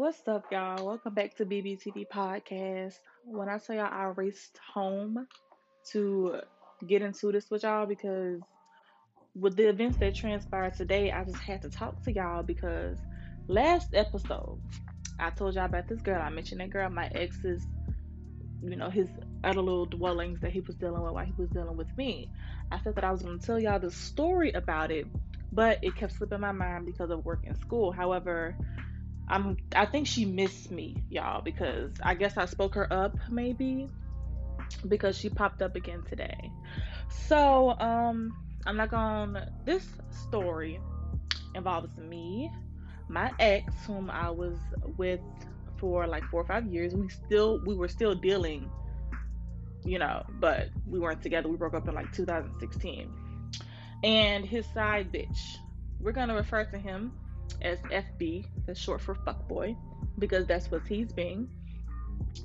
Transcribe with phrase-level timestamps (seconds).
[0.00, 0.86] What's up, y'all?
[0.86, 2.94] Welcome back to BBTV Podcast.
[3.26, 5.26] When I tell y'all I raced home
[5.90, 6.40] to
[6.86, 8.40] get into this with y'all because
[9.38, 12.96] with the events that transpired today, I just had to talk to y'all because
[13.46, 14.58] last episode
[15.18, 16.22] I told y'all about this girl.
[16.22, 17.62] I mentioned that girl, my ex's,
[18.62, 19.08] you know, his
[19.44, 22.30] other little dwellings that he was dealing with while he was dealing with me.
[22.72, 25.06] I said that I was going to tell y'all the story about it,
[25.52, 27.92] but it kept slipping my mind because of work and school.
[27.92, 28.56] However,
[29.30, 33.88] I'm I think she missed me, y'all, because I guess I spoke her up maybe
[34.86, 36.50] because she popped up again today.
[37.28, 39.86] So, um I'm not gonna this
[40.26, 40.80] story
[41.54, 42.50] involves me,
[43.08, 44.58] my ex whom I was
[44.96, 45.20] with
[45.78, 46.94] for like 4 or 5 years.
[46.94, 48.68] We still we were still dealing,
[49.84, 51.48] you know, but we weren't together.
[51.48, 53.10] We broke up in like 2016.
[54.02, 55.56] And his side bitch.
[56.00, 57.12] We're going to refer to him
[57.62, 59.76] as FB, that's short for fuckboy,
[60.18, 61.48] because that's what he's being.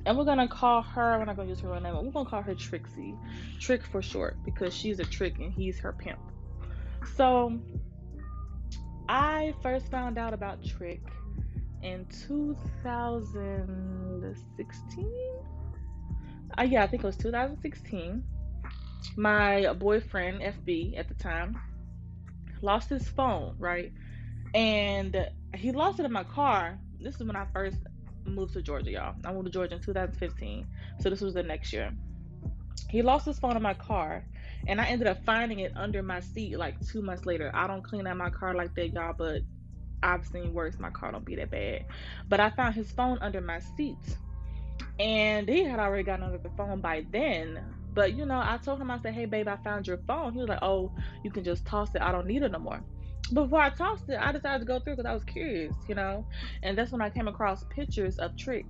[0.06, 2.42] And we're gonna call her, we're not gonna use her real name, we're gonna call
[2.42, 3.16] her Trixie.
[3.60, 6.20] Trick for short, because she's a trick and he's her pimp.
[7.16, 7.60] So
[9.08, 11.04] I first found out about Trick
[11.84, 15.12] in 2016.
[16.58, 18.24] Uh, yeah, I think it was 2016.
[19.16, 21.56] My boyfriend, FB at the time,
[22.62, 23.94] lost his phone, right?
[24.56, 26.80] And he lost it in my car.
[27.00, 27.78] This is when I first
[28.26, 29.16] moved to Georgia, y'all.
[29.26, 30.66] I moved to Georgia in 2015,
[31.02, 31.92] so this was the next year.
[32.90, 34.24] He lost his phone in my car,
[34.66, 37.52] and I ended up finding it under my seat like two months later.
[37.54, 39.42] I don't clean out my car like that, y'all, but
[40.02, 40.80] I've seen worse.
[40.80, 41.86] My car don't be that bad,
[42.30, 44.18] but I found his phone under my seat,
[45.00, 47.60] and he had already gotten under the phone by then.
[47.94, 50.40] But you know, I told him I said, "Hey, babe, I found your phone." He
[50.40, 52.02] was like, "Oh, you can just toss it.
[52.02, 52.82] I don't need it no more."
[53.34, 56.28] Before I tossed it, I decided to go through because I was curious, you know.
[56.64, 58.66] And that's when I came across pictures of Trick,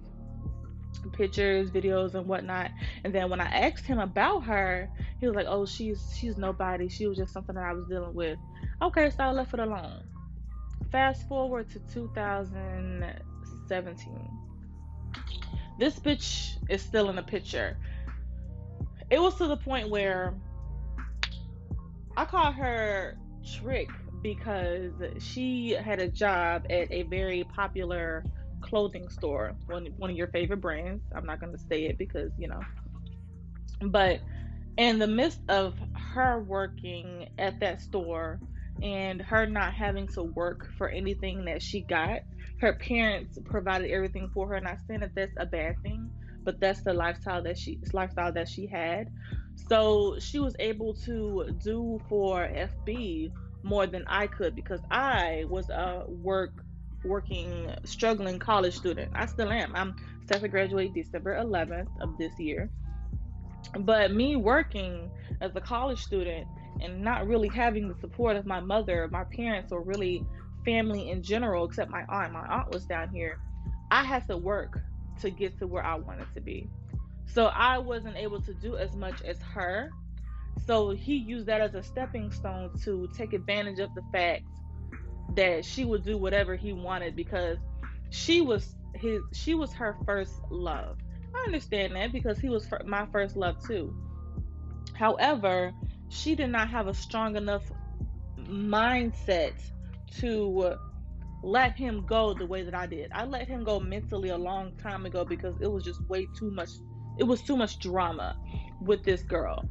[1.12, 2.72] pictures, videos, and whatnot.
[3.04, 4.90] And then when I asked him about her,
[5.20, 6.88] he was like, "Oh, she's she's nobody.
[6.88, 8.40] She was just something that I was dealing with."
[8.82, 10.04] Okay, so I left it alone.
[10.92, 14.30] Fast forward to 2017.
[15.78, 17.78] This bitch is still in the picture.
[19.10, 20.34] It was to the point where
[22.16, 23.90] I call her Trick
[24.26, 28.26] because she had a job at a very popular
[28.60, 31.04] clothing store, one one of your favorite brands.
[31.16, 32.62] I'm not going to say it because, you know.
[33.84, 34.22] But
[34.78, 38.40] in the midst of her working at that store
[38.82, 42.22] and her not having to work for anything that she got,
[42.62, 44.56] her parents provided everything for her.
[44.56, 46.10] And I saying that that's a bad thing,
[46.44, 49.12] but that's the lifestyle that she lifestyle that she had.
[49.70, 53.32] So she was able to do for FB
[53.66, 56.52] more than I could because I was a work
[57.04, 59.12] working struggling college student.
[59.16, 59.76] I still am.
[59.76, 59.96] I'm
[60.28, 62.70] set to graduate December 11th of this year.
[63.80, 65.10] But me working
[65.42, 66.48] as a college student
[66.82, 70.24] and not really having the support of my mother, my parents, or really
[70.64, 72.34] family in general, except my aunt.
[72.34, 73.40] My aunt was down here.
[73.90, 74.80] I had to work
[75.22, 76.70] to get to where I wanted to be.
[77.26, 79.92] So I wasn't able to do as much as her
[80.66, 84.44] so he used that as a stepping stone to take advantage of the fact
[85.36, 87.58] that she would do whatever he wanted because
[88.10, 90.98] she was his she was her first love.
[91.36, 93.94] I understand that because he was my first love too.
[94.94, 95.74] However,
[96.10, 97.64] she did not have a strong enough
[98.40, 99.54] mindset
[100.20, 100.76] to
[101.44, 103.12] let him go the way that I did.
[103.14, 106.50] I let him go mentally a long time ago because it was just way too
[106.52, 106.70] much
[107.18, 108.36] it was too much drama
[108.82, 109.64] with this girl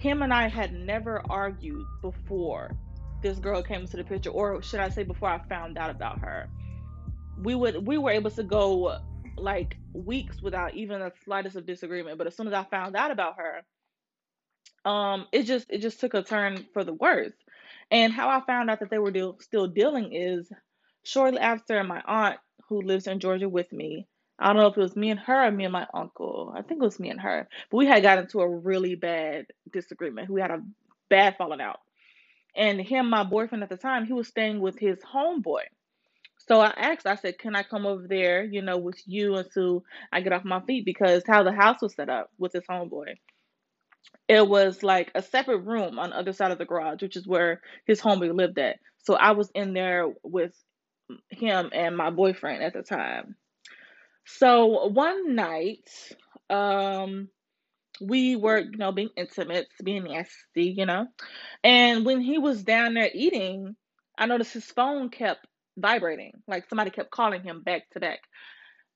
[0.00, 2.70] him and I had never argued before
[3.22, 6.20] this girl came into the picture, or should I say before I found out about
[6.20, 6.48] her.
[7.42, 8.98] We would we were able to go
[9.36, 12.16] like weeks without even the slightest of disagreement.
[12.16, 16.14] But as soon as I found out about her, um, it just it just took
[16.14, 17.34] a turn for the worse.
[17.90, 20.50] And how I found out that they were still dealing is
[21.02, 22.38] shortly after my aunt,
[22.68, 24.06] who lives in Georgia with me,
[24.40, 26.54] I don't know if it was me and her or me and my uncle.
[26.56, 27.48] I think it was me and her.
[27.70, 30.30] But we had got into a really bad disagreement.
[30.30, 30.62] We had a
[31.10, 31.80] bad falling out.
[32.56, 35.62] And him, my boyfriend at the time, he was staying with his homeboy.
[36.48, 39.84] So I asked, I said, Can I come over there, you know, with you until
[40.12, 40.84] I get off my feet?
[40.84, 43.14] Because how the house was set up with his homeboy.
[44.28, 47.26] It was like a separate room on the other side of the garage, which is
[47.26, 48.78] where his homeboy lived at.
[48.98, 50.54] So I was in there with
[51.30, 53.36] him and my boyfriend at the time.
[54.26, 55.88] So one night,
[56.48, 57.28] um,
[58.00, 61.06] we were, you know, being intimate, being nasty, you know.
[61.62, 63.76] And when he was down there eating,
[64.18, 65.46] I noticed his phone kept
[65.76, 66.32] vibrating.
[66.48, 68.20] Like somebody kept calling him back to back.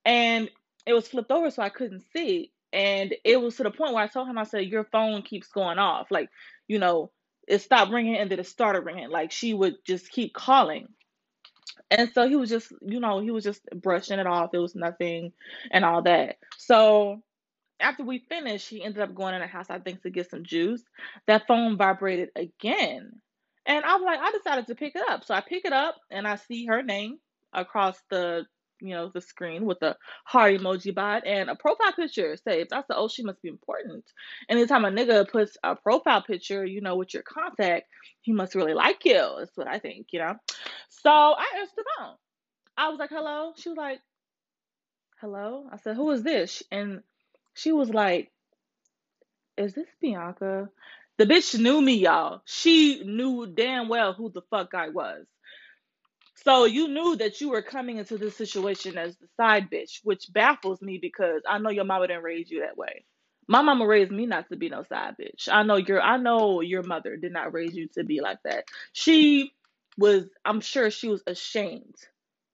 [0.05, 0.51] And
[0.87, 2.53] it was flipped over so I couldn't see.
[2.73, 5.49] And it was to the point where I told him, I said, Your phone keeps
[5.49, 6.11] going off.
[6.11, 6.29] Like,
[6.67, 7.11] you know,
[7.47, 9.11] it stopped ringing and then it started ringing.
[9.11, 10.89] Like she would just keep calling.
[11.91, 14.51] And so he was just, you know, he was just brushing it off.
[14.53, 15.33] It was nothing
[15.71, 16.39] and all that.
[16.59, 17.23] So
[17.81, 20.45] after we finished, he ended up going in the house, I think, to get some
[20.45, 20.83] juice.
[21.27, 23.21] That phone vibrated again.
[23.67, 25.25] And I was like, I decided to pick it up.
[25.25, 27.19] So I pick it up and I see her name
[27.53, 28.47] across the
[28.85, 32.73] you know the screen with the heart emoji bot and a profile picture saved.
[32.73, 34.05] I said, oh, she must be important.
[34.49, 37.87] Anytime a nigga puts a profile picture, you know, with your contact,
[38.21, 39.37] he must really like you.
[39.39, 40.37] That's what I think, you know.
[40.89, 42.15] So I answered the phone.
[42.77, 43.53] I was like, hello.
[43.57, 44.01] She was like,
[45.21, 45.67] hello.
[45.73, 46.63] I said, who is this?
[46.71, 47.03] And
[47.55, 48.31] she was like,
[49.57, 50.69] is this Bianca?
[51.17, 52.43] The bitch knew me, y'all.
[52.45, 55.27] She knew damn well who the fuck I was.
[56.35, 60.33] So you knew that you were coming into this situation as the side bitch, which
[60.33, 63.05] baffles me because I know your mama didn't raise you that way.
[63.47, 65.49] My mama raised me not to be no side bitch.
[65.51, 68.65] I know your I know your mother did not raise you to be like that.
[68.93, 69.53] She
[69.97, 71.95] was I'm sure she was ashamed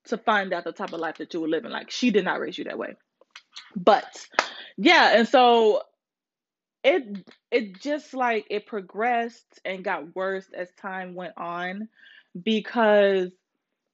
[0.05, 1.71] to find out the type of life that you were living.
[1.71, 2.95] Like she did not raise you that way.
[3.75, 4.27] But
[4.77, 5.83] yeah, and so
[6.83, 7.03] it
[7.51, 11.87] it just like it progressed and got worse as time went on
[12.43, 13.31] because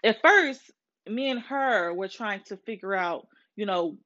[0.04, 0.62] at first
[1.08, 3.98] me and her were trying to figure out, you know,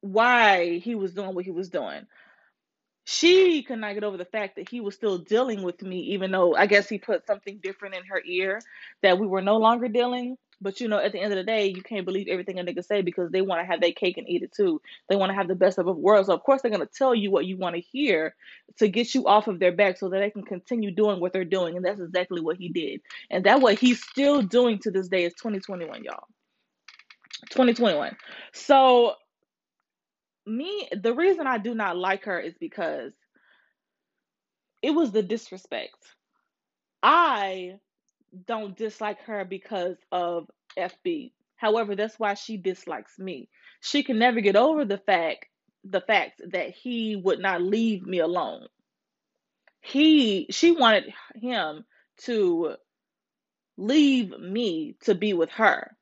[0.00, 2.06] why he was doing what he was doing.
[3.04, 6.30] She could not get over the fact that he was still dealing with me, even
[6.30, 8.60] though I guess he put something different in her ear
[9.02, 10.36] that we were no longer dealing.
[10.60, 12.84] But you know, at the end of the day, you can't believe everything a nigga
[12.84, 14.80] say because they want to have their cake and eat it too.
[15.08, 16.26] They want to have the best of both worlds.
[16.26, 18.34] So of course they're gonna tell you what you want to hear
[18.78, 21.44] to get you off of their back so that they can continue doing what they're
[21.44, 21.76] doing.
[21.76, 23.00] And that's exactly what he did.
[23.30, 26.26] And that what he's still doing to this day is 2021, y'all.
[27.48, 28.16] 2021.
[28.52, 29.14] So
[30.46, 33.12] me, the reason I do not like her is because
[34.82, 35.96] it was the disrespect.
[37.02, 37.76] I
[38.46, 40.48] don't dislike her because of
[40.78, 41.32] FB.
[41.56, 43.48] However, that's why she dislikes me.
[43.80, 45.46] She can never get over the fact
[45.84, 48.66] the fact that he would not leave me alone.
[49.80, 51.84] He she wanted him
[52.24, 52.76] to
[53.76, 55.96] leave me to be with her.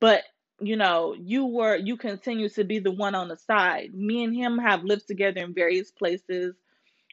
[0.00, 0.22] But
[0.60, 3.92] you know, you were you continue to be the one on the side.
[3.94, 6.54] Me and him have lived together in various places.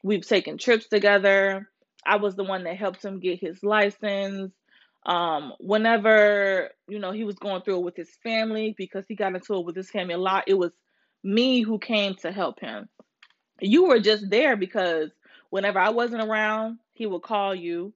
[0.04, 1.70] We've taken trips together.
[2.06, 4.52] I was the one that helped him get his license.
[5.06, 9.36] Um, whenever, you know, he was going through it with his family because he got
[9.36, 10.72] into it with his family a lot, it was
[11.24, 12.88] me who came to help him.
[13.60, 15.12] You were just there because
[15.50, 17.94] whenever I wasn't around, he would call you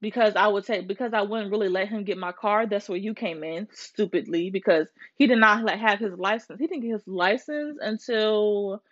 [0.00, 2.66] because I would take because I wouldn't really let him get my car.
[2.66, 6.58] That's where you came in stupidly because he did not have his license.
[6.60, 8.82] He didn't get his license until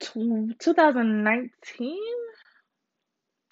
[0.00, 1.98] 2019.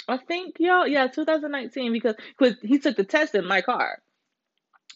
[0.08, 3.98] I think y'all, yeah, 2019 because because he took the test in my car.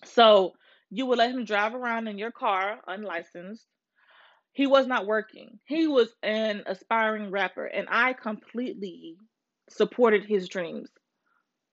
[0.05, 0.55] So
[0.91, 3.65] you would let him drive around in your car unlicensed.
[4.53, 5.59] He was not working.
[5.67, 9.17] He was an aspiring rapper, and I completely
[9.69, 10.89] supported his dreams.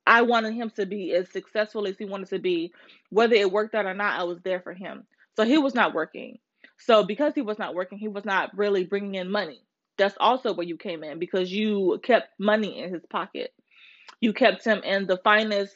[0.06, 2.74] I wanted him to be as successful as he wanted to be.
[3.10, 5.06] Whether it worked out or not, I was there for him.
[5.38, 6.40] So he was not working.
[6.78, 9.62] So because he was not working, he was not really bringing in money.
[9.98, 13.52] That's also where you came in because you kept money in his pocket.
[14.22, 15.74] You kept him in the finest,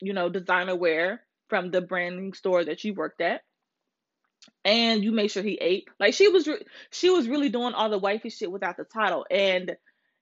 [0.00, 3.42] you know, designer wear from the branding store that you worked at.
[4.64, 5.88] And you made sure he ate.
[5.98, 9.26] Like she was re- she was really doing all the wifey shit without the title.
[9.30, 9.76] And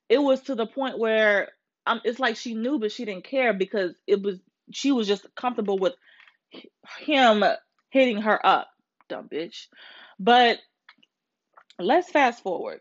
[0.09, 1.51] it was to the point where
[1.87, 4.41] um it's like she knew but she didn't care because it was
[4.73, 5.95] she was just comfortable with
[7.01, 7.45] him
[7.91, 8.69] hitting her up,
[9.09, 9.67] dumb bitch.
[10.19, 10.59] But
[11.79, 12.81] let's fast forward.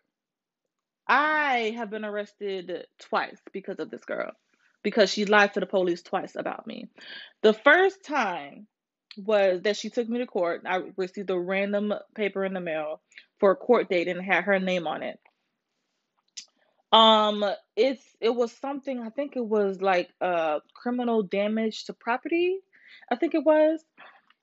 [1.08, 4.32] I have been arrested twice because of this girl,
[4.84, 6.88] because she lied to the police twice about me.
[7.42, 8.68] The first time
[9.18, 10.64] was that she took me to court.
[10.66, 13.02] I received a random paper in the mail
[13.40, 15.20] for a court date and had her name on it.
[16.92, 17.44] Um,
[17.76, 22.60] it's it was something I think it was like uh criminal damage to property.
[23.12, 23.84] I think it was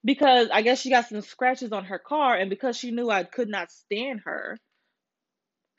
[0.05, 3.25] because I guess she got some scratches on her car and because she knew I
[3.25, 4.59] could not stand her,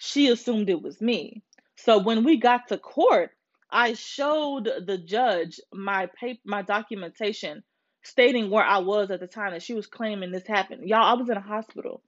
[0.03, 1.41] she assumed it was me.
[1.77, 3.31] So when we got to court,
[3.71, 7.63] I showed the judge my paper, my documentation
[8.03, 10.89] stating where I was at the time that she was claiming this happened.
[10.89, 12.01] Y'all, I was in a hospital.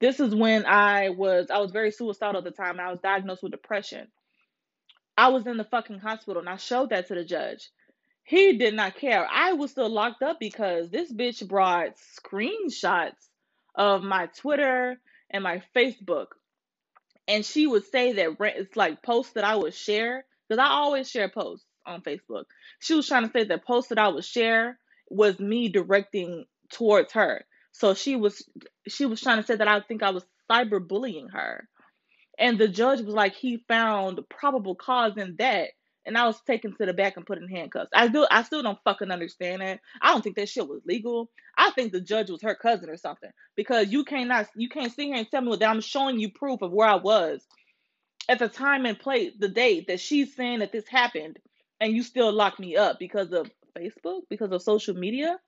[0.00, 2.80] This is when I was I was very suicidal at the time.
[2.80, 4.08] I was diagnosed with depression.
[5.16, 7.70] I was in the fucking hospital and I showed that to the judge.
[8.24, 9.28] He did not care.
[9.30, 13.28] I was still locked up because this bitch brought screenshots
[13.76, 16.26] of my Twitter and my Facebook.
[17.28, 21.10] And she would say that it's like posts that I would share because I always
[21.10, 22.46] share posts on Facebook.
[22.80, 24.80] She was trying to say that posts that I would share
[25.10, 27.46] was me directing towards her.
[27.72, 28.48] So she was
[28.88, 31.68] she was trying to say that I think I was cyberbullying her.
[32.38, 35.70] And the judge was like he found probable cause in that
[36.08, 37.90] and I was taken to the back and put in handcuffs.
[37.94, 39.80] I do I still don't fucking understand that.
[40.02, 41.30] I don't think that shit was legal.
[41.56, 43.30] I think the judge was her cousin or something.
[43.54, 46.62] Because you cannot you can't sit here and tell me that I'm showing you proof
[46.62, 47.46] of where I was
[48.28, 51.38] at the time and place, the date that she's saying that this happened,
[51.80, 55.38] and you still lock me up because of Facebook, because of social media.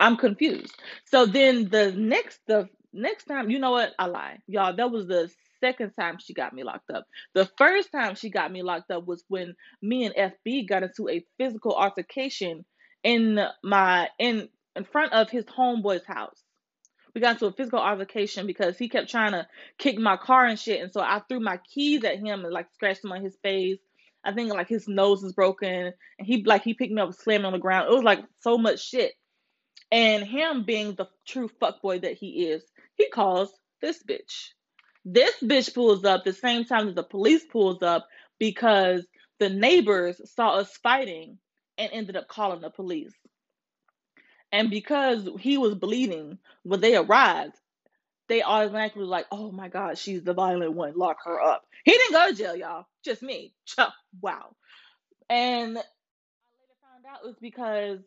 [0.00, 0.74] I'm confused.
[1.06, 3.94] So then the next the next time, you know what?
[3.98, 4.38] I lie.
[4.46, 7.06] Y'all, that was the second time she got me locked up.
[7.34, 11.08] The first time she got me locked up was when me and FB got into
[11.08, 12.64] a physical altercation
[13.02, 16.42] in my in in front of his homeboy's house.
[17.14, 19.46] We got into a physical altercation because he kept trying to
[19.78, 22.68] kick my car and shit, and so I threw my keys at him and like
[22.74, 23.78] scratched him on his face.
[24.24, 27.44] I think like his nose is broken, and he like he picked me up, slammed
[27.44, 27.88] on the ground.
[27.90, 29.12] It was like so much shit.
[29.90, 32.62] And him being the true fuckboy that he is,
[32.96, 33.50] he calls
[33.80, 34.50] this bitch.
[35.04, 39.06] This bitch pulls up the same time that the police pulls up because
[39.40, 41.38] the neighbors saw us fighting
[41.78, 43.14] and ended up calling the police.
[44.52, 47.54] And because he was bleeding when they arrived,
[48.28, 50.94] they automatically were like, oh my God, she's the violent one.
[50.96, 51.64] Lock her up.
[51.84, 52.86] He didn't go to jail, y'all.
[53.04, 53.54] Just me.
[54.22, 54.54] Wow.
[55.30, 55.82] And I
[56.58, 58.00] later found out it was because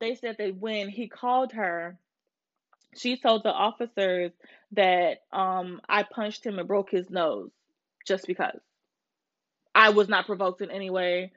[0.00, 1.98] they said that when he called her,
[2.96, 4.32] she told the officers
[4.72, 7.50] that um I punched him and broke his nose
[8.06, 8.60] just because.
[9.74, 11.32] I was not provoked in any way.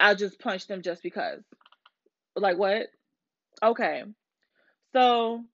[0.00, 1.42] I just punched him just because.
[2.34, 2.88] Like what?
[3.62, 4.04] Okay.
[4.92, 5.44] So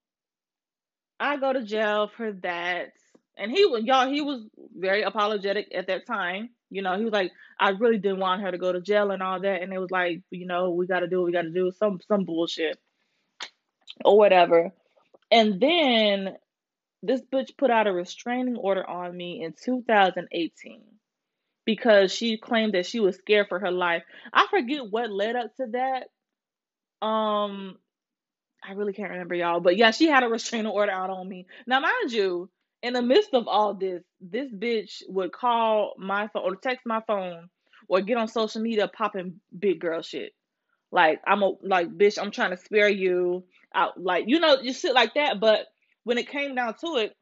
[1.19, 2.93] I go to jail for that.
[3.37, 4.45] And he was y'all, he was
[4.77, 6.51] very apologetic at that time.
[6.71, 9.23] You know, he was like, I really didn't want her to go to jail and
[9.23, 9.63] all that.
[9.63, 12.25] And it was like, you know, we gotta do what we gotta do, some some
[12.25, 12.79] bullshit.
[14.05, 14.73] Or whatever.
[15.33, 16.37] And then
[17.03, 20.83] this bitch put out a restraining order on me in 2018
[21.65, 24.03] because she claimed that she was scared for her life.
[24.33, 27.07] I forget what led up to that.
[27.07, 27.79] Um
[28.65, 31.47] I really can't remember y'all, but yeah, she had a restraining order out on me.
[31.67, 32.49] Now, mind you,
[32.83, 37.01] in the midst of all this, this bitch would call my phone or text my
[37.07, 37.49] phone
[37.89, 40.33] or get on social media popping big girl shit.
[40.93, 43.45] Like I'm a like bitch, I'm trying to spare you
[43.75, 45.41] out like you know, you shit like that.
[45.41, 45.67] But
[46.05, 47.17] when it came down to it,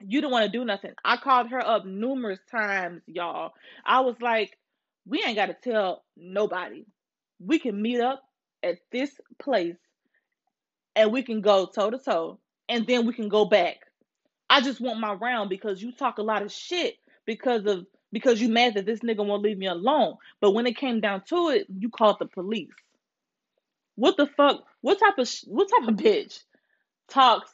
[0.00, 0.92] you didn't want to do nothing.
[1.04, 3.52] I called her up numerous times, y'all.
[3.84, 4.56] I was like,
[5.06, 6.84] we ain't gotta tell nobody.
[7.38, 8.22] We can meet up
[8.62, 9.76] at this place
[10.94, 13.76] and we can go toe to toe and then we can go back.
[14.48, 18.40] I just want my round because you talk a lot of shit because of because
[18.40, 20.16] you mad that this nigga won't leave me alone.
[20.40, 22.70] But when it came down to it, you called the police.
[23.96, 24.64] What the fuck?
[24.86, 26.38] What type of what type of bitch
[27.08, 27.50] talks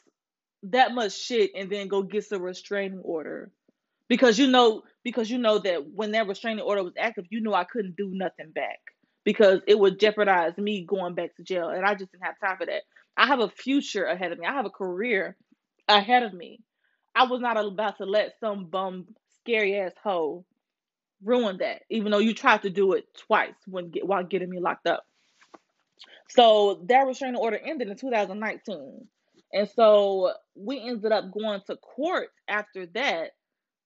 [0.64, 3.50] that much shit and then go gets a restraining order?
[4.06, 7.54] Because you know because you know that when that restraining order was active, you knew
[7.54, 8.80] I couldn't do nothing back
[9.24, 12.58] because it would jeopardize me going back to jail and I just didn't have time
[12.58, 12.82] for that.
[13.16, 14.46] I have a future ahead of me.
[14.46, 15.34] I have a career
[15.88, 16.60] ahead of me.
[17.14, 19.06] I was not about to let some bum
[19.40, 20.44] scary ass hoe
[21.24, 24.86] ruin that, even though you tried to do it twice when while getting me locked
[24.86, 25.06] up.
[26.34, 29.06] So that restraining order ended in 2019.
[29.52, 33.32] And so we ended up going to court after that.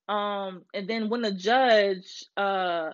[0.08, 2.90] Um, and then when the judge, uh,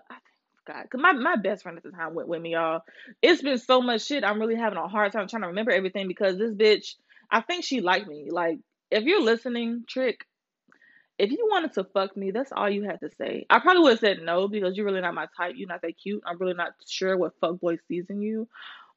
[0.67, 2.81] God, cause my, my best friend at the time went with me, y'all.
[3.21, 4.25] It's been so much shit.
[4.25, 6.95] I'm really having a hard time trying to remember everything because this bitch,
[7.31, 8.29] I think she liked me.
[8.31, 8.59] Like,
[8.91, 10.25] if you're listening, Trick,
[11.19, 13.47] if you wanted to fuck me, that's all you had to say.
[13.51, 15.55] I probably would have said no because you're really not my type.
[15.57, 16.23] You're not that cute.
[16.27, 18.49] I'm really not sure what fuck boy sees in you.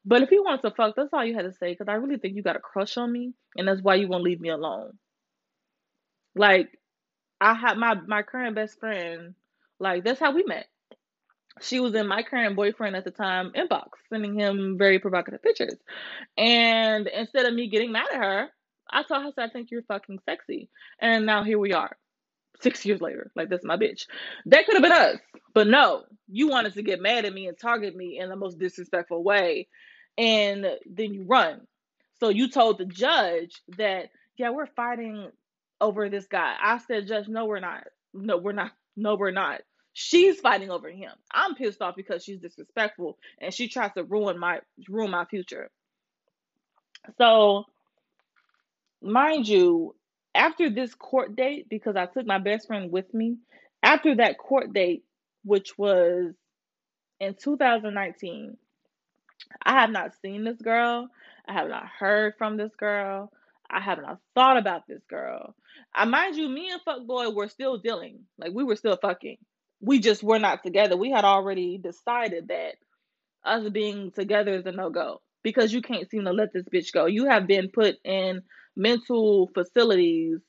[0.06, 2.18] But if you wanted to fuck, that's all you had to say because I really
[2.18, 4.92] think you got a crush on me, and that's why you won't leave me alone.
[6.34, 6.68] Like,
[7.40, 9.34] I had my my current best friend.
[9.78, 10.66] Like, that's how we met
[11.60, 15.76] she was in my current boyfriend at the time inbox, sending him very provocative pictures.
[16.36, 18.48] And instead of me getting mad at her,
[18.90, 20.68] I told her, so I think you're fucking sexy.
[21.00, 21.96] And now here we are,
[22.60, 23.30] six years later.
[23.34, 24.06] Like, that's my bitch.
[24.46, 25.18] That could have been us.
[25.54, 28.58] But no, you wanted to get mad at me and target me in the most
[28.58, 29.68] disrespectful way.
[30.18, 31.60] And then you run.
[32.20, 35.30] So you told the judge that, yeah, we're fighting
[35.80, 36.54] over this guy.
[36.60, 37.84] I said, Judge, no, we're not.
[38.14, 38.72] No, we're not.
[38.96, 39.60] No, we're not.
[39.92, 41.10] She's fighting over him.
[41.32, 45.70] I'm pissed off because she's disrespectful and she tries to ruin my ruin my future.
[47.18, 47.64] So,
[49.02, 49.94] mind you,
[50.34, 53.36] after this court date, because I took my best friend with me,
[53.82, 55.04] after that court date,
[55.44, 56.34] which was
[57.20, 58.56] in 2019,
[59.62, 61.08] I have not seen this girl.
[61.48, 63.30] I have not heard from this girl.
[63.70, 65.54] I have not thought about this girl.
[65.94, 68.20] I mind you, me and fuckboy were still dealing.
[68.38, 69.38] Like we were still fucking.
[69.80, 70.96] We just were not together.
[70.96, 72.76] We had already decided that
[73.44, 76.92] us being together is a no go because you can't seem to let this bitch
[76.92, 77.06] go.
[77.06, 78.42] You have been put in
[78.76, 80.40] mental facilities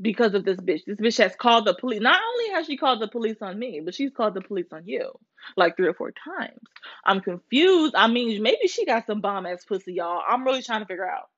[0.00, 0.84] because of this bitch.
[0.84, 2.00] This bitch has called the police.
[2.00, 4.86] Not only has she called the police on me, but she's called the police on
[4.86, 5.12] you
[5.56, 6.60] like three or four times.
[7.04, 7.94] I'm confused.
[7.96, 10.22] I mean, maybe she got some bomb ass pussy, y'all.
[10.26, 11.28] I'm really trying to figure out.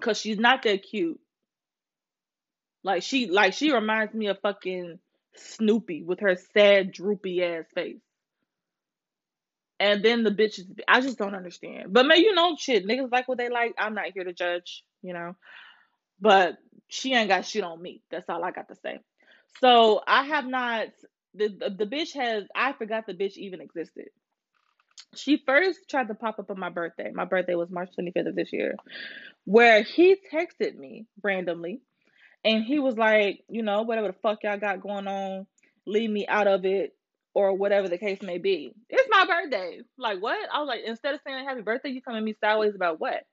[0.00, 1.18] Cause she's not that cute.
[2.84, 4.98] Like she like she reminds me of fucking
[5.34, 8.00] Snoopy with her sad, droopy ass face.
[9.78, 11.92] And then the bitches, I just don't understand.
[11.92, 13.74] But man, you know, shit, niggas like what they like.
[13.78, 15.36] I'm not here to judge, you know.
[16.20, 16.58] But
[16.88, 18.02] she ain't got shit on me.
[18.10, 19.00] That's all I got to say.
[19.60, 20.88] So I have not.
[21.34, 22.44] The, the the bitch has.
[22.54, 24.06] I forgot the bitch even existed.
[25.14, 27.10] She first tried to pop up on my birthday.
[27.14, 28.76] My birthday was March 25th of this year,
[29.44, 31.80] where he texted me randomly,
[32.44, 35.46] and he was like, you know, whatever the fuck y'all got going on,
[35.86, 36.94] leave me out of it
[37.34, 38.72] or whatever the case may be.
[38.88, 39.80] It's my birthday.
[39.98, 40.38] Like what?
[40.52, 43.24] I was like, instead of saying happy birthday, you coming me sideways about what?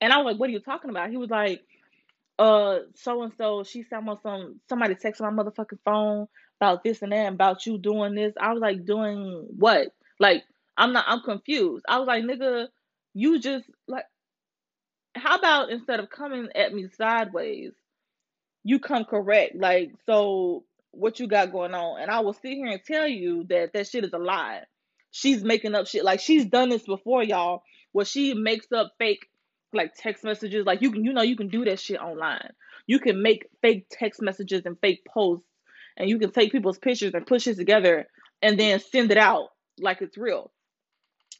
[0.00, 1.10] And I was like, what are you talking about?
[1.10, 1.62] He was like,
[2.38, 6.26] uh, so and so, she said on some somebody texted my motherfucking phone
[6.60, 8.34] about this and that, about you doing this.
[8.40, 9.88] I was like, doing what?
[10.18, 10.42] Like,
[10.76, 11.04] I'm not.
[11.06, 11.84] I'm confused.
[11.88, 12.68] I was like, nigga,
[13.14, 14.04] you just like.
[15.14, 17.70] How about instead of coming at me sideways,
[18.64, 19.54] you come correct?
[19.54, 22.00] Like, so what you got going on?
[22.00, 24.62] And I will sit here and tell you that that shit is a lie.
[25.12, 26.04] She's making up shit.
[26.04, 27.62] Like she's done this before, y'all.
[27.92, 29.28] Where she makes up fake
[29.74, 30.66] like text messages.
[30.66, 32.52] Like you can, you know, you can do that shit online.
[32.86, 35.46] You can make fake text messages and fake posts,
[35.96, 38.06] and you can take people's pictures and push it together
[38.42, 40.52] and then send it out like it's real.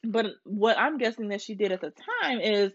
[0.03, 2.71] But what I'm guessing that she did at the time is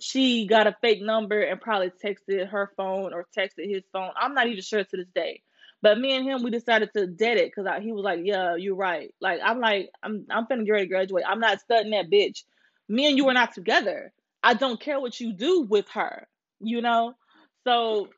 [0.00, 4.10] she got a fake number and probably texted her phone or texted his phone.
[4.20, 5.42] I'm not even sure to this day.
[5.82, 8.74] But me and him, we decided to dead it because he was like, "Yeah, you're
[8.74, 11.24] right." Like I'm like, I'm I'm finna get ready to graduate.
[11.26, 12.44] I'm not studying that bitch.
[12.88, 14.12] Me and you are not together.
[14.42, 16.26] I don't care what you do with her,
[16.60, 17.14] you know?
[17.64, 18.08] So,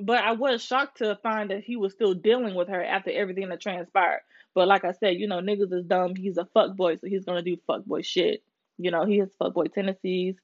[0.00, 3.48] but I was shocked to find that he was still dealing with her after everything
[3.50, 4.22] that transpired.
[4.54, 6.14] But like I said, you know, niggas is dumb.
[6.16, 8.42] He's a fuck boy, so he's gonna do fuck boy shit.
[8.78, 10.36] You know, he has fuck boy tendencies.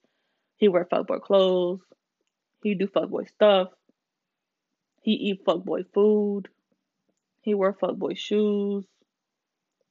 [0.56, 1.80] He wear fuck boy clothes.
[2.62, 3.68] He do fuck boy stuff.
[5.02, 6.48] He eat fuck boy food.
[7.40, 8.84] He wear fuck boy shoes.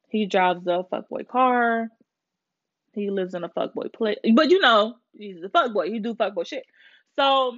[0.09, 1.89] He drives a fuck boy car.
[2.93, 4.17] He lives in a fuckboy place.
[4.33, 5.91] But you know, he's a fuckboy.
[5.91, 6.65] He do fuckboy shit.
[7.15, 7.57] So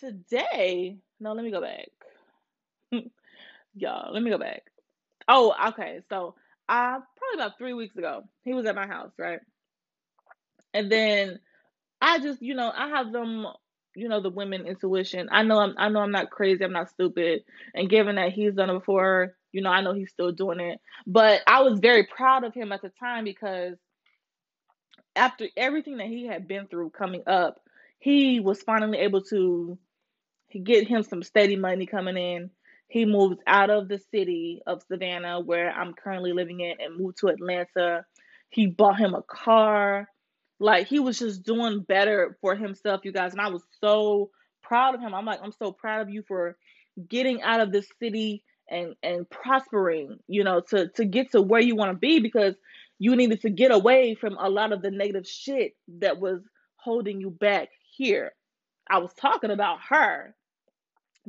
[0.00, 1.88] today, no, let me go back.
[3.74, 4.62] Y'all, let me go back.
[5.28, 6.00] Oh, okay.
[6.08, 6.34] So
[6.68, 9.40] uh probably about three weeks ago, he was at my house, right?
[10.72, 11.38] And then
[12.00, 13.46] I just, you know, I have them,
[13.94, 15.28] you know, the women intuition.
[15.30, 17.44] I know I'm I know I'm not crazy, I'm not stupid.
[17.74, 20.80] And given that he's done it before, you know, I know he's still doing it.
[21.06, 23.76] But I was very proud of him at the time because
[25.16, 27.60] after everything that he had been through coming up,
[27.98, 29.78] he was finally able to
[30.62, 32.50] get him some steady money coming in.
[32.88, 37.18] He moved out of the city of Savannah, where I'm currently living in, and moved
[37.18, 38.04] to Atlanta.
[38.50, 40.08] He bought him a car.
[40.60, 43.32] Like he was just doing better for himself, you guys.
[43.32, 44.30] And I was so
[44.62, 45.14] proud of him.
[45.14, 46.56] I'm like, I'm so proud of you for
[47.08, 51.60] getting out of this city and and prospering you know to to get to where
[51.60, 52.54] you want to be because
[52.98, 56.40] you needed to get away from a lot of the negative shit that was
[56.76, 58.32] holding you back here.
[58.88, 60.34] I was talking about her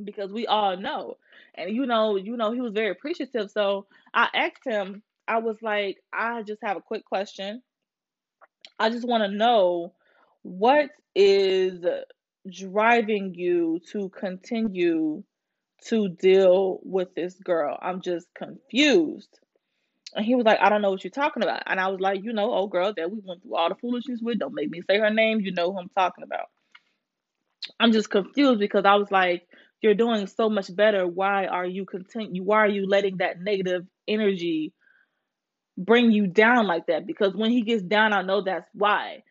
[0.02, 1.16] because we all know.
[1.54, 3.50] And you know you know he was very appreciative.
[3.50, 7.62] So i asked him i was like i just have a quick question.
[8.78, 9.94] I just want to know
[10.42, 11.84] what is
[12.50, 15.22] driving you to continue
[15.84, 17.78] to deal with this girl.
[17.80, 19.38] I'm just confused.
[20.14, 21.62] And he was like, I don't know what you're talking about.
[21.66, 24.20] And I was like, you know, old girl that we went through all the foolishness
[24.22, 24.38] with.
[24.38, 25.40] Don't make me say her name.
[25.40, 26.46] You know who I'm talking about.
[27.78, 29.46] I'm just confused because I was like,
[29.82, 31.06] you're doing so much better.
[31.06, 32.42] Why are you continue?
[32.42, 34.72] Why are you letting that negative energy
[35.76, 37.06] bring you down like that?
[37.06, 39.22] Because when he gets down, I know that's why.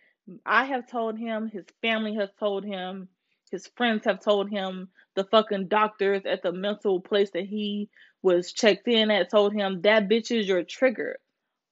[0.45, 3.10] I have told him, his family has told him,
[3.56, 7.89] His friends have told him, the fucking doctors at the mental place that he
[8.22, 11.20] was checked in at told him, that bitch is your trigger.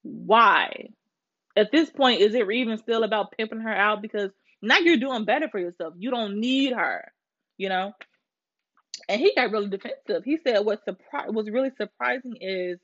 [0.02, 0.92] Why?
[1.58, 4.02] At this point, is it even still about pimping her out?
[4.02, 5.94] Because now you're doing better for yourself.
[5.98, 7.12] You don't need her,
[7.58, 7.92] you know?
[9.10, 10.24] And he got really defensive.
[10.24, 12.80] He said what surpri- was really surprising is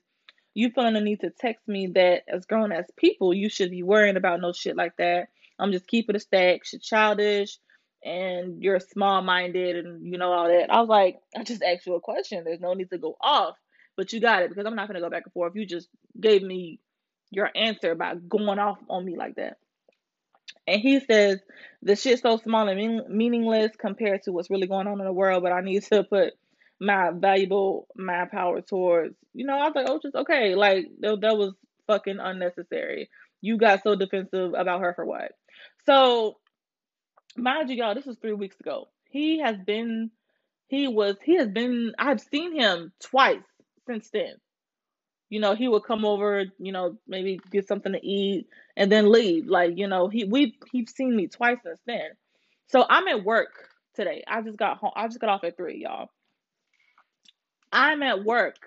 [0.52, 3.82] you feeling the need to text me that as grown as people, you should be
[3.82, 5.28] worrying about no shit like that.
[5.58, 6.66] I'm just keeping a stack.
[6.66, 7.56] Shit childish
[8.04, 10.72] and you're small minded and you know all that.
[10.72, 12.44] I was like, I just asked you a question.
[12.44, 13.56] There's no need to go off,
[13.96, 15.54] but you got it because I'm not gonna go back and forth.
[15.54, 16.80] You just gave me
[17.30, 19.58] your answer by going off on me like that.
[20.66, 21.40] And he says
[21.82, 25.12] the shit's so small and mean- meaningless compared to what's really going on in the
[25.12, 26.34] world, but I need to put
[26.80, 31.20] my valuable my power towards you know, I was like, oh just okay, like that,
[31.20, 31.54] that was
[31.86, 33.10] fucking unnecessary.
[33.40, 35.32] You got so defensive about her for what?
[35.86, 36.38] So
[37.36, 38.88] mind you, y'all, this was three weeks ago.
[39.10, 40.10] He has been,
[40.68, 43.42] he was, he has been, I've seen him twice
[43.86, 44.34] since then.
[45.28, 49.10] You know, he would come over, you know, maybe get something to eat and then
[49.10, 49.46] leave.
[49.46, 52.10] Like, you know, he we he's seen me twice since then.
[52.66, 54.24] So I'm at work today.
[54.26, 54.90] I just got home.
[54.96, 56.08] I just got off at three, y'all.
[57.72, 58.58] I'm at work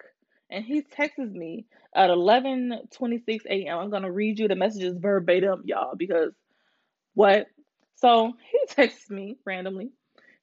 [0.50, 3.78] and he texts me at 11:26 a.m.
[3.80, 6.32] I'm gonna read you the messages verbatim, y'all, because
[7.14, 7.48] what?
[8.04, 9.92] So he texts me randomly.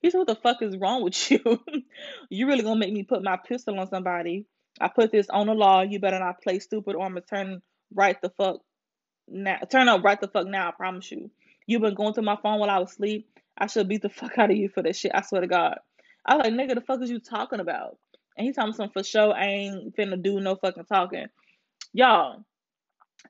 [0.00, 1.40] He said, What the fuck is wrong with you?
[2.30, 4.46] you really gonna make me put my pistol on somebody?
[4.80, 5.82] I put this on the law.
[5.82, 7.60] You better not play stupid or I'm gonna turn
[7.94, 8.62] right the fuck
[9.28, 9.58] now.
[9.70, 10.68] Turn up right the fuck now.
[10.68, 11.30] I promise you.
[11.66, 13.28] You've been going through my phone while I was asleep.
[13.58, 15.12] I should beat the fuck out of you for this shit.
[15.14, 15.78] I swear to God.
[16.24, 17.98] I was like, nigga, the fuck is you talking about?
[18.38, 19.34] And he told me something for sure.
[19.34, 21.26] I ain't finna do no fucking talking.
[21.92, 22.42] Y'all,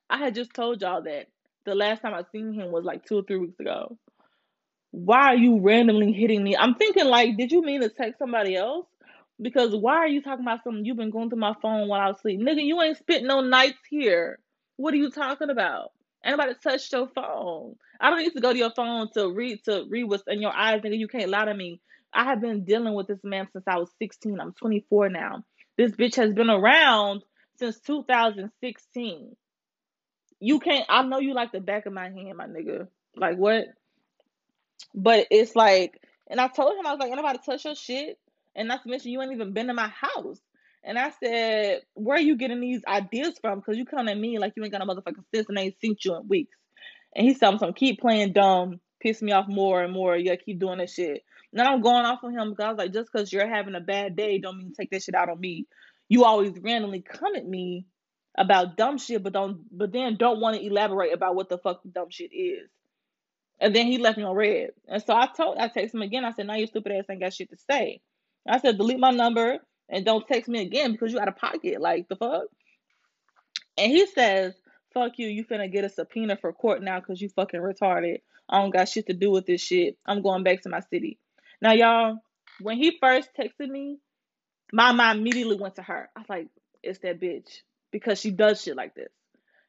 [0.09, 1.27] I had just told y'all that
[1.65, 3.99] the last time I seen him was like two or three weeks ago.
[4.91, 6.57] Why are you randomly hitting me?
[6.57, 8.87] I'm thinking like, did you mean to text somebody else?
[9.41, 12.09] Because why are you talking about something you've been going through my phone while I
[12.09, 12.41] was asleep?
[12.41, 14.39] Nigga, you ain't spit no nights here.
[14.77, 15.93] What are you talking about?
[16.25, 17.77] Anybody touched your phone?
[18.01, 20.55] I don't need to go to your phone to read to read what's in your
[20.55, 20.99] eyes, nigga.
[20.99, 21.81] You can't lie to me.
[22.13, 24.41] I have been dealing with this man since I was 16.
[24.41, 25.45] I'm 24 now.
[25.79, 27.23] This bitch has been around
[27.59, 29.37] since 2016.
[30.41, 30.85] You can't.
[30.89, 32.89] I know you like the back of my hand, my nigga.
[33.17, 33.67] Like what?
[34.95, 38.19] But it's like, and I told him I was like, anybody touch your shit,
[38.55, 40.41] and not to mention you ain't even been to my house.
[40.83, 43.59] And I said, where are you getting these ideas from?
[43.59, 45.81] Because you come at me like you ain't got a motherfucking sense and I ain't
[45.81, 46.57] seen you in weeks.
[47.15, 50.17] And he said, I'm keep playing dumb, piss me off more and more.
[50.17, 51.23] Yeah, keep doing that shit.
[51.53, 53.81] Now I'm going off on him because I was like, just because you're having a
[53.81, 55.67] bad day, don't mean take that shit out on me.
[56.09, 57.87] You always randomly come at me
[58.39, 61.81] about dumb shit, but don't, but then don't want to elaborate about what the fuck
[61.93, 62.71] dumb shit is.
[63.61, 64.71] And then he left me on red.
[64.89, 66.25] And so I told, I texted him again.
[66.25, 68.01] I said, now your stupid ass ain't got shit to say.
[68.49, 71.81] I said, delete my number and don't text me again because you out of pocket.
[71.81, 72.45] Like the fuck.
[73.77, 74.55] And he says,
[74.95, 75.29] fuck you.
[75.29, 78.21] You finna get a subpoena for court now because you fucking retarded.
[78.49, 79.97] I don't got shit to do with this shit.
[80.07, 81.19] I'm going back to my city.
[81.61, 82.19] Now, y'all,
[82.61, 83.99] when he first texted me,
[84.73, 86.09] my mind immediately went to her.
[86.17, 86.49] I was like,
[86.83, 87.49] it's that bitch
[87.91, 89.11] because she does shit like this.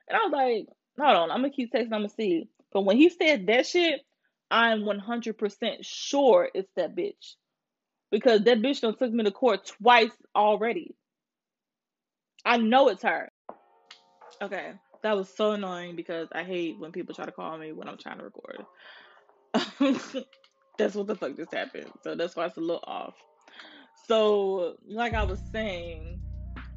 [0.08, 0.67] And I was like,
[0.99, 2.47] hold on, I'm gonna keep texting, I'm gonna see.
[2.71, 4.01] But when he said that shit,
[4.49, 7.36] I'm 100% sure it's that bitch.
[8.12, 10.95] Because that bitch done took me to court twice already.
[12.43, 13.29] I know it's her.
[14.41, 17.88] Okay, that was so annoying because I hate when people try to call me when
[17.88, 18.65] I'm trying to record.
[20.77, 21.91] that's what the fuck just happened.
[22.03, 23.15] So that's why it's a little off.
[24.07, 26.19] So, like I was saying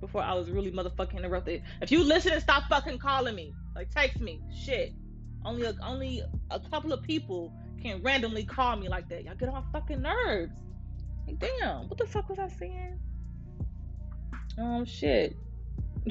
[0.01, 1.63] before I was really motherfucking interrupted.
[1.81, 4.93] If you listen and stop fucking calling me, like text me, shit.
[5.45, 7.53] Only a, only a couple of people
[7.83, 9.25] can randomly call me like that.
[9.25, 10.55] Y'all get on fucking nerves.
[11.27, 12.99] Like, damn, what the fuck was I saying?
[14.59, 15.37] Oh shit.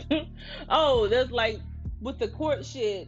[0.69, 1.60] oh, that's like
[2.02, 3.08] with the court shit.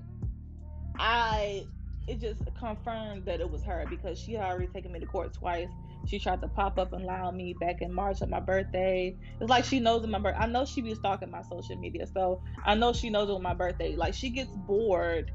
[0.98, 1.66] I
[2.08, 5.34] it just confirmed that it was her because she had already taken me to court
[5.34, 5.70] twice.
[6.06, 9.16] She tried to pop up and lie on me back in March of my birthday.
[9.42, 10.40] It's like she knows my birthday.
[10.40, 13.56] I know she be stalking my social media, so I know she knows was my
[13.56, 13.96] birthday.
[13.96, 15.32] Like she gets bored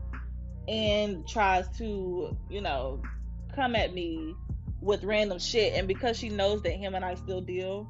[0.68, 3.02] and tries to, you know,
[3.54, 4.34] come at me
[4.80, 5.74] with random shit.
[5.74, 7.86] And because she knows that him and I still deal,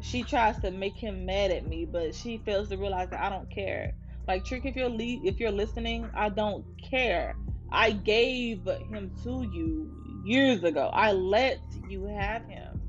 [0.00, 3.28] she tries to make him mad at me, but she fails to realize that I
[3.28, 3.94] don't care.
[4.26, 7.36] Like Trick, if you're le- if you're listening, I don't care.
[7.70, 9.90] I gave him to you
[10.24, 10.90] years ago.
[10.92, 12.80] I let you have him.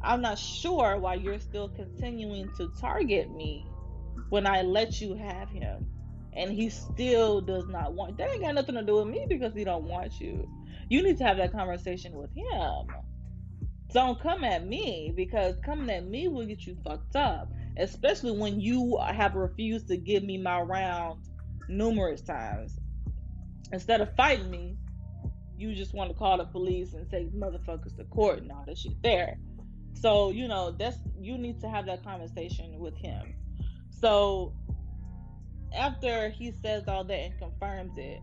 [0.00, 3.66] I'm not sure why you're still continuing to target me
[4.28, 5.86] when I let you have him
[6.34, 9.54] and he still does not want that ain't got nothing to do with me because
[9.54, 10.46] he don't want you
[10.88, 12.86] you need to have that conversation with him
[13.92, 18.60] Don't come at me because coming at me will get you fucked up, especially when
[18.60, 21.20] you have refused to give me my round
[21.68, 22.78] numerous times.
[23.72, 24.76] Instead of fighting me,
[25.56, 28.78] you just want to call the police and take motherfuckers to court and all that
[28.78, 29.38] shit there.
[29.94, 33.34] So, you know, that's you need to have that conversation with him.
[33.90, 34.54] So
[35.76, 38.20] after he says all that and confirms it,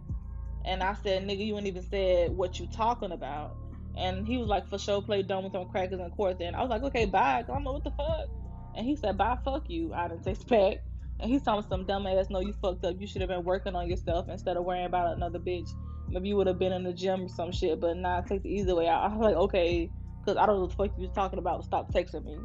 [0.66, 3.56] and I said, nigga, you ain't even said what you talking about.
[3.98, 6.40] And he was like, for sure, play dumb with them crackers in court.
[6.40, 7.40] Then I was like, okay, bye.
[7.40, 8.28] I don't know what the fuck.
[8.76, 9.94] And he said, bye, fuck you.
[9.94, 10.78] I didn't take back.
[11.20, 12.96] And he's telling some dumb ass, no, you fucked up.
[13.00, 15.70] You should have been working on yourself instead of worrying about another bitch.
[16.10, 18.50] Maybe you would have been in the gym or some shit, but nah, take the
[18.50, 19.04] easy way out.
[19.04, 21.64] I was like, okay, because I don't know what the fuck you was talking about.
[21.64, 22.38] Stop texting me.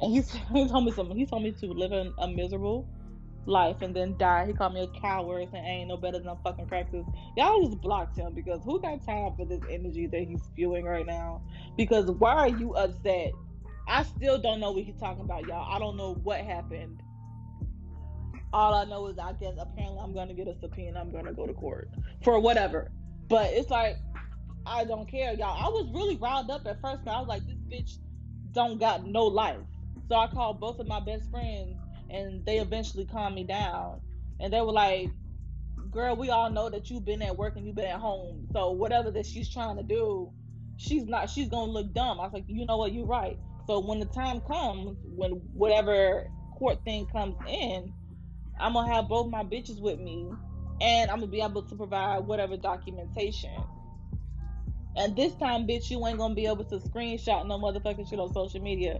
[0.00, 0.20] And he,
[0.52, 1.16] he told me something.
[1.16, 2.88] He told me to live in a miserable
[3.48, 4.46] life and then die.
[4.46, 7.04] He called me a coward and ain't no better than a fucking practice.
[7.36, 11.06] Y'all just blocked him because who got time for this energy that he's spewing right
[11.06, 11.42] now?
[11.76, 13.32] Because why are you upset?
[13.88, 15.74] I still don't know what he's talking about, y'all.
[15.74, 17.02] I don't know what happened.
[18.52, 21.00] All I know is I guess apparently I'm gonna get a subpoena.
[21.00, 21.90] I'm gonna go to court
[22.22, 22.90] for whatever.
[23.28, 23.96] But it's like
[24.66, 25.56] I don't care, y'all.
[25.58, 27.06] I was really riled up at first.
[27.06, 27.98] I was like, this bitch
[28.52, 29.56] don't got no life.
[30.08, 31.76] So I called both of my best friends
[32.10, 34.00] and they eventually calmed me down.
[34.40, 35.10] And they were like,
[35.90, 38.46] "Girl, we all know that you've been at work and you've been at home.
[38.52, 40.30] So whatever that she's trying to do,
[40.76, 41.30] she's not.
[41.30, 42.92] She's gonna look dumb." I was like, "You know what?
[42.92, 47.92] You're right." So when the time comes, when whatever court thing comes in,
[48.58, 50.28] I'm gonna have both my bitches with me,
[50.80, 53.50] and I'm gonna be able to provide whatever documentation.
[54.96, 58.32] And this time, bitch, you ain't gonna be able to screenshot no motherfucking shit on
[58.32, 58.98] social media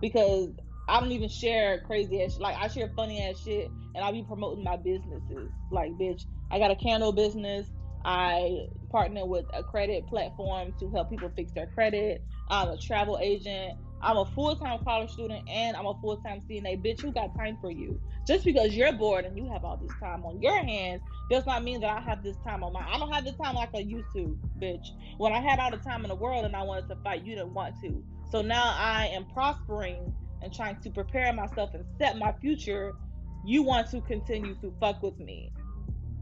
[0.00, 0.50] because
[0.90, 4.24] I don't even share crazy ass like I share funny ass shit and I be
[4.24, 5.52] promoting my businesses.
[5.70, 7.68] Like bitch, I got a candle business.
[8.04, 12.24] I partner with a credit platform to help people fix their credit.
[12.48, 13.78] I'm a travel agent.
[14.02, 16.82] I'm a full time college student and I'm a full time CNA.
[16.84, 18.00] Bitch, who got time for you?
[18.26, 21.62] Just because you're bored and you have all this time on your hands does not
[21.62, 22.80] mean that I have this time on my.
[22.80, 24.88] I don't have the time like I used to, bitch.
[25.18, 27.36] When I had all the time in the world and I wanted to fight, you
[27.36, 28.02] didn't want to.
[28.30, 32.92] So now I am prospering and trying to prepare myself and set my future,
[33.44, 35.52] you want to continue to fuck with me.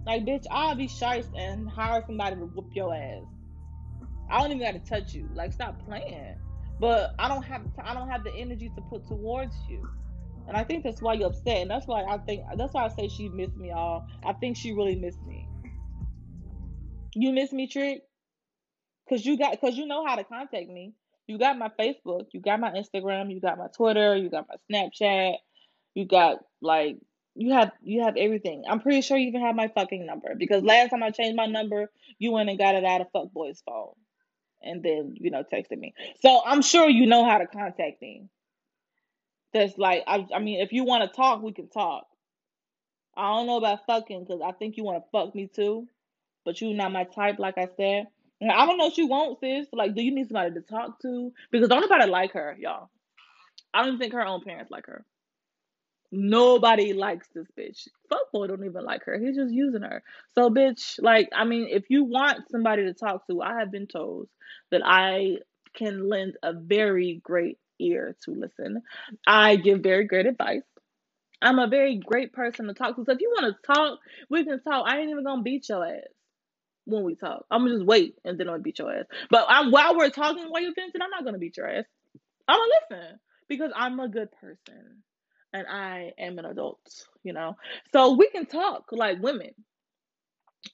[0.06, 3.24] Like, bitch, I'll be shy and hire somebody to whoop your ass.
[4.30, 5.28] I don't even got to touch you.
[5.34, 6.36] Like, stop playing.
[6.80, 9.88] But I don't have I don't have the energy to put towards you.
[10.46, 11.58] And I think that's why you're upset.
[11.58, 14.06] And that's why I think that's why I say she missed me all.
[14.24, 15.48] I think she really missed me.
[17.14, 18.02] You miss me, Trick?
[19.08, 20.94] Cause you got cause you know how to contact me.
[21.28, 24.56] You got my Facebook, you got my Instagram, you got my Twitter, you got my
[24.70, 25.34] Snapchat,
[25.94, 26.96] you got like
[27.34, 28.64] you have you have everything.
[28.66, 31.46] I'm pretty sure you even have my fucking number because last time I changed my
[31.46, 33.92] number, you went and got it out of fuckboy's phone,
[34.62, 35.92] and then you know texted me.
[36.22, 38.24] So I'm sure you know how to contact me.
[39.52, 42.06] That's like I I mean if you want to talk, we can talk.
[43.14, 45.86] I don't know about fucking because I think you want to fuck me too,
[46.44, 48.06] but you not my type, like I said.
[48.42, 49.66] I don't know what you want, sis.
[49.72, 51.32] Like, do you need somebody to talk to?
[51.50, 52.88] Because don't nobody like her, y'all.
[53.74, 55.04] I don't even think her own parents like her.
[56.10, 57.88] Nobody likes this bitch.
[58.10, 59.18] Fuckboy don't even like her.
[59.18, 60.02] He's just using her.
[60.34, 63.86] So, bitch, like, I mean, if you want somebody to talk to, I have been
[63.86, 64.28] told
[64.70, 65.38] that I
[65.74, 68.82] can lend a very great ear to listen.
[69.26, 70.62] I give very great advice.
[71.42, 73.04] I'm a very great person to talk to.
[73.04, 73.98] So if you want to talk,
[74.30, 74.86] we can talk.
[74.88, 76.02] I ain't even gonna beat your ass
[76.88, 77.44] when we talk.
[77.50, 79.06] I'm gonna just wait and then I'm gonna beat your ass.
[79.30, 81.84] But I'm, while we're talking, while you're venting, I'm not gonna beat your ass.
[82.48, 85.02] I'm gonna listen because I'm a good person
[85.52, 86.80] and I am an adult,
[87.22, 87.56] you know.
[87.92, 89.50] So we can talk like women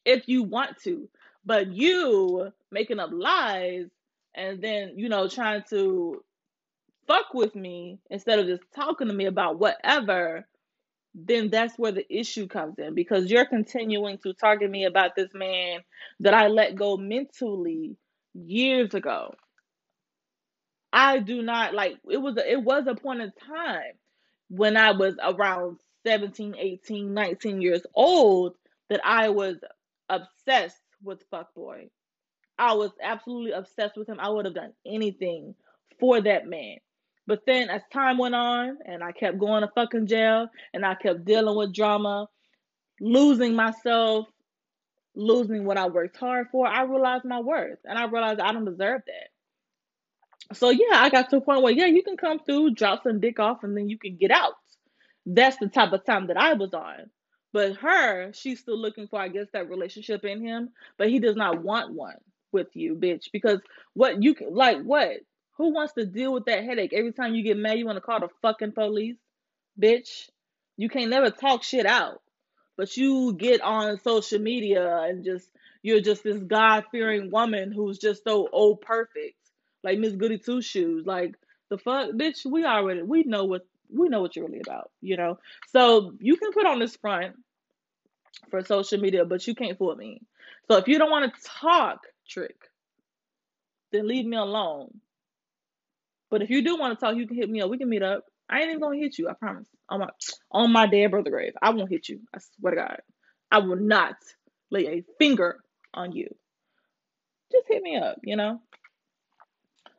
[0.05, 1.09] if you want to,
[1.45, 3.87] but you making up lies
[4.35, 6.23] and then you know trying to
[7.07, 10.47] fuck with me instead of just talking to me about whatever
[11.15, 15.31] then that's where the issue comes in because you're continuing to target me about this
[15.33, 15.81] man
[16.21, 17.97] that I let go mentally
[18.35, 19.35] years ago.
[20.93, 23.93] I do not like it was a, it was a point in time
[24.49, 28.55] when I was around 17, 18, 19 years old
[28.91, 29.57] that I was
[30.09, 31.91] obsessed with fuckboy.
[32.59, 34.21] I was absolutely obsessed with him.
[34.21, 35.55] I would have done anything
[35.99, 36.79] for that man.
[37.27, 40.95] But then as time went on and I kept going to fucking jail and I
[40.95, 42.29] kept dealing with drama,
[43.01, 44.27] losing myself,
[45.15, 48.65] losing what I worked hard for, I realized my worth and I realized I don't
[48.65, 50.55] deserve that.
[50.55, 53.21] So yeah, I got to a point where yeah, you can come through, drop some
[53.21, 54.55] dick off, and then you can get out.
[55.25, 57.11] That's the type of time that I was on.
[57.53, 61.37] But her, she's still looking for, I guess, that relationship in him, but he does
[61.37, 62.17] not want one
[62.53, 63.31] with you, bitch.
[63.33, 63.61] Because
[63.95, 65.19] what you can like what?
[65.57, 66.93] Who wants to deal with that headache?
[66.93, 69.17] Every time you get mad, you want to call the fucking police?
[69.81, 70.29] Bitch.
[70.77, 72.21] You can't never talk shit out.
[72.77, 75.49] But you get on social media and just
[75.83, 79.37] you're just this God fearing woman who's just so old perfect.
[79.85, 81.07] Like Miss Goody Two Shoes.
[81.07, 81.37] Like
[81.71, 85.17] the fuck, bitch, we already we know what we know what you're really about, you
[85.17, 85.39] know?
[85.73, 87.37] So you can put on this front
[88.51, 90.23] for social media, but you can't fool me.
[90.69, 92.57] So if you don't want to talk trick,
[93.93, 95.01] then leave me alone.
[96.35, 97.71] But if you do want to talk, you can hit me up.
[97.71, 98.25] We can meet up.
[98.51, 99.29] I ain't even gonna hit you.
[99.29, 99.69] I promise.
[99.89, 100.09] On my
[100.51, 102.23] on my dead brother grave, I won't hit you.
[102.35, 103.03] I swear to God,
[103.53, 104.17] I will not
[104.69, 105.61] lay a finger
[105.95, 106.27] on you.
[107.53, 108.61] Just hit me up, you know.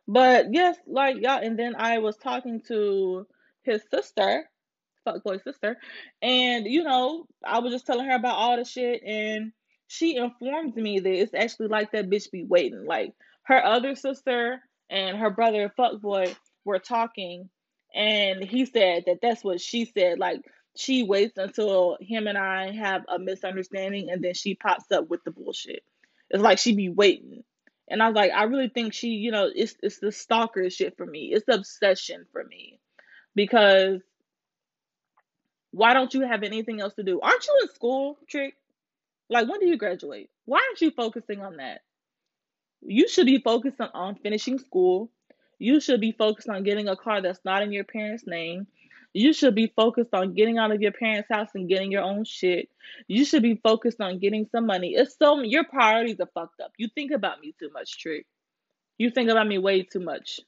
[0.10, 1.40] But yes, like yeah.
[1.40, 3.26] And then I was talking to
[3.64, 4.44] his sister,
[5.08, 5.78] fuckboy sister,
[6.22, 9.54] and you know, I was just telling her about all the shit, and
[9.88, 12.84] she informed me that it's actually like that bitch be waiting.
[12.86, 17.50] Like her other sister and her brother fuckboy were talking,
[17.94, 20.20] and he said that that's what she said.
[20.20, 20.42] Like
[20.76, 25.24] she waits until him and I have a misunderstanding, and then she pops up with
[25.24, 25.84] the bullshit.
[26.30, 27.44] It's like she be waiting.
[27.88, 30.98] And I was like, I really think she, you know, it's it's the stalker shit
[30.98, 31.32] for me.
[31.34, 32.80] It's obsession for me.
[33.36, 34.02] Because
[35.72, 37.20] why don't you have anything else to do?
[37.22, 38.56] Aren't you in school, Trick?
[39.30, 40.30] Like when do you graduate?
[40.46, 41.82] Why aren't you focusing on that?
[42.82, 45.10] You should be focused on, finishing school.
[45.60, 48.68] You should be focused on getting a car that's not in your parents' name.
[49.14, 52.26] You should be focused on getting out of your parents' house and getting your own
[52.26, 52.70] shit.
[53.08, 54.94] You should be focused on getting some money.
[54.96, 56.74] It's so your priorities are fucked up.
[56.78, 58.26] You think about me too much, Trick.
[58.98, 60.42] You think about me way too much.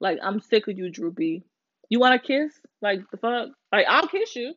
[0.00, 1.42] Like I'm sick of you, Droopy.
[1.90, 2.52] You want a kiss?
[2.80, 3.50] Like the fuck?
[3.70, 4.54] Like I'll kiss you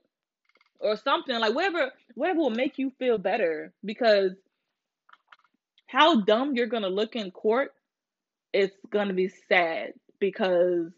[0.80, 1.38] or something.
[1.38, 3.74] Like whatever, whatever will make you feel better.
[3.84, 4.32] Because
[5.90, 7.72] how dumb you're gonna look in court,
[8.54, 9.94] it's gonna be sad.
[10.20, 10.92] Because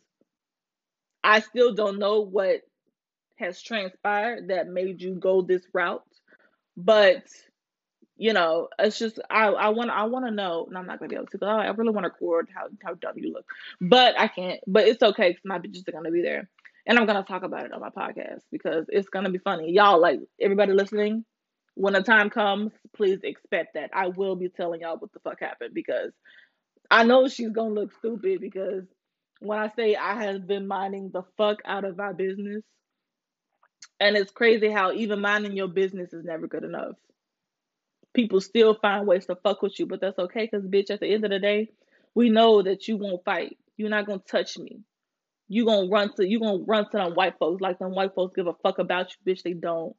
[1.24, 2.62] I still don't know what
[3.38, 6.04] has transpired that made you go this route,
[6.76, 7.24] but
[8.18, 11.10] you know, it's just I I want I want to know, and I'm not gonna
[11.10, 11.38] be able to.
[11.38, 13.46] Go, I really want to record how how dumb you look,
[13.80, 14.60] but I can't.
[14.68, 16.50] But it's okay because my bitches are gonna be there,
[16.86, 19.72] and I'm gonna talk about it on my podcast because it's gonna be funny.
[19.72, 21.24] Y'all like everybody listening.
[21.82, 25.40] When the time comes, please expect that I will be telling y'all what the fuck
[25.42, 26.12] happened because
[26.92, 28.86] I know she's gonna look stupid because
[29.42, 32.64] when I say I have been minding the fuck out of my business,
[34.00, 36.96] and it's crazy how even minding your business is never good enough
[38.14, 41.14] people still find ways to fuck with you, but that's okay because, bitch, at the
[41.14, 41.70] end of the day,
[42.16, 43.58] we know that you won't fight.
[43.78, 44.82] You're not gonna touch me.
[45.48, 48.36] You gonna run to you gonna run to them white folks like them white folks
[48.36, 49.44] give a fuck about you, bitch.
[49.44, 49.96] They don't.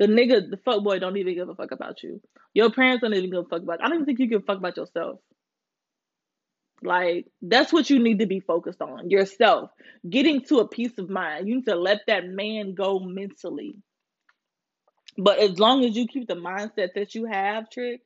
[0.00, 2.22] The nigga, the fuck boy, don't even give a fuck about you.
[2.54, 3.80] Your parents don't even give a fuck about.
[3.80, 3.86] You.
[3.86, 5.20] I don't even think you give a fuck about yourself.
[6.82, 9.70] Like that's what you need to be focused on yourself.
[10.08, 11.48] Getting to a peace of mind.
[11.48, 13.76] You need to let that man go mentally.
[15.18, 18.00] But as long as you keep the mindset that you have, Trick,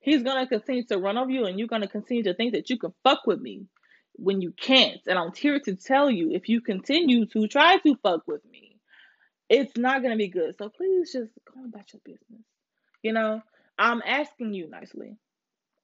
[0.00, 2.78] he's gonna continue to run over you and you're gonna continue to think that you
[2.78, 3.66] can fuck with me
[4.14, 5.00] when you can't.
[5.06, 8.63] And I'm here to tell you if you continue to try to fuck with me,
[9.60, 10.56] it's not gonna be good.
[10.56, 12.44] So please just go about your business.
[13.02, 13.42] You know,
[13.78, 15.16] I'm asking you nicely.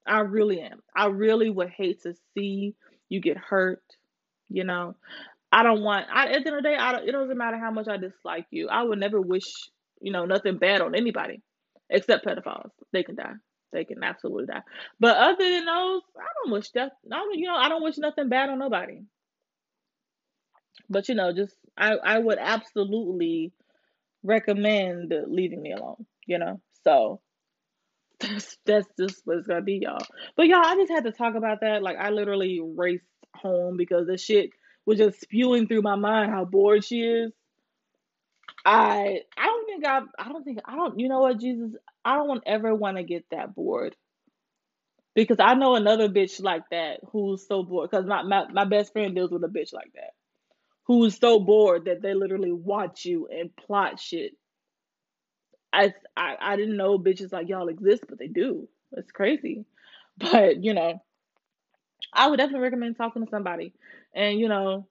[0.06, 0.82] I really am.
[0.96, 2.74] I really would hate to see
[3.08, 3.82] you get hurt.
[4.48, 4.96] You know,
[5.52, 6.06] I don't want.
[6.12, 7.96] I, at the end of the day, I don't, it doesn't matter how much I
[7.96, 8.68] dislike you.
[8.68, 9.44] I would never wish
[10.00, 11.42] you know, nothing bad on anybody
[11.88, 12.70] except pedophiles.
[12.92, 13.34] They can die.
[13.72, 14.62] They can absolutely die.
[14.98, 16.92] But other than those, I don't wish that.
[17.12, 19.02] I don't, you know, I don't wish nothing bad on nobody.
[20.88, 23.52] But you know, just I, I would absolutely
[24.22, 26.06] recommend leaving me alone.
[26.26, 27.20] You know, so
[28.20, 30.06] that's that's just what it's gonna be, y'all.
[30.36, 31.82] But y'all, I just had to talk about that.
[31.82, 33.04] Like, I literally raced
[33.34, 34.50] home because the shit
[34.86, 37.32] was just spewing through my mind how bored she is.
[38.64, 41.72] I I don't think I I don't think I don't you know what Jesus
[42.04, 43.96] I don't ever want to get that bored
[45.14, 48.92] because I know another bitch like that who's so bored because my, my my best
[48.92, 50.12] friend deals with a bitch like that
[50.90, 54.32] who's so bored that they literally watch you and plot shit.
[55.72, 58.68] I I, I didn't know bitches like y'all exist, but they do.
[58.96, 59.66] It's crazy,
[60.18, 61.00] but you know,
[62.12, 63.72] I would definitely recommend talking to somebody,
[64.16, 64.88] and you know,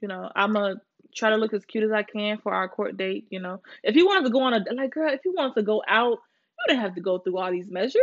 [0.00, 0.76] you know, I'm a
[1.14, 3.26] try to look as cute as I can for our court date.
[3.28, 5.62] You know, if you wanted to go on a like, girl, if you wanted to
[5.62, 8.00] go out, you didn't have to go through all these measures.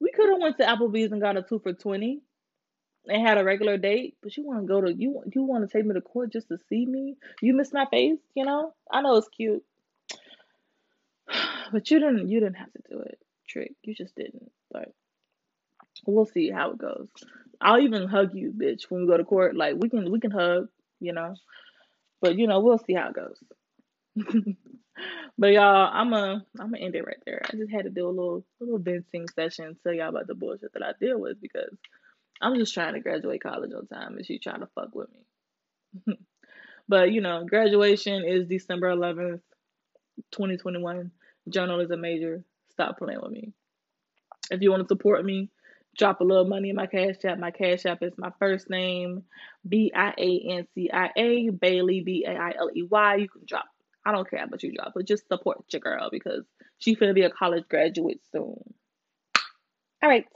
[0.00, 2.22] We could have went to Applebee's and got a two for twenty
[3.08, 5.72] and had a regular date, but you want to go to you you want to
[5.72, 7.16] take me to court just to see me?
[7.40, 8.72] You miss my face, you know?
[8.90, 9.64] I know it's cute,
[11.72, 13.72] but you didn't you didn't have to do it, trick.
[13.82, 14.50] You just didn't.
[14.70, 14.92] But
[16.06, 17.08] we'll see how it goes.
[17.60, 19.56] I'll even hug you, bitch, when we go to court.
[19.56, 20.68] Like we can we can hug,
[21.00, 21.34] you know.
[22.20, 23.38] But you know, we'll see how it goes.
[25.38, 27.42] but y'all, I'm a I'm gonna end it right there.
[27.44, 30.34] I just had to do a little a little venting session, tell y'all about the
[30.34, 31.76] bullshit that I deal with because
[32.40, 35.08] I'm just trying to graduate college on time and she trying to fuck with
[36.06, 36.16] me.
[36.88, 39.40] but you know, graduation is December 11th,
[40.32, 41.10] 2021.
[41.48, 42.44] Journalism major.
[42.70, 43.52] Stop playing with me.
[44.50, 45.50] If you want to support me,
[45.96, 47.38] drop a little money in my cash app.
[47.38, 49.24] My cash app is my first name,
[49.68, 53.16] B I A N C I A, Bailey, B A I L E Y.
[53.16, 53.66] You can drop.
[54.06, 56.44] I don't care much you drop, but just support your girl because
[56.78, 58.62] she's gonna be a college graduate soon.
[60.02, 60.26] All right.